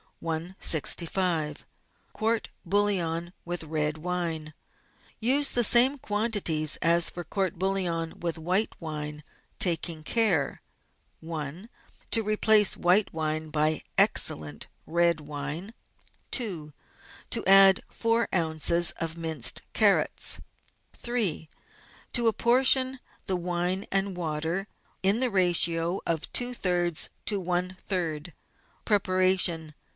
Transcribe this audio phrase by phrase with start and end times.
[0.23, 1.63] i65
[2.13, 4.53] COURT=BOUILLON WITH RED WINE
[5.19, 9.23] Use the same quantities as for court bouillon with white wine,
[9.59, 10.61] taking care—
[11.27, 11.67] I.
[12.11, 15.73] To replace white wine by excellent red wine.
[16.31, 16.75] COURT BOUILLONS AND
[17.31, 17.41] MARINADES 65 2.
[17.41, 18.91] To add four oz.
[18.99, 20.39] of minced carrots.
[20.93, 21.49] 3.
[22.13, 24.67] To apportion the wine and water
[25.01, 28.33] in the ratio of two thirds to one third.
[28.85, 29.73] Preparation.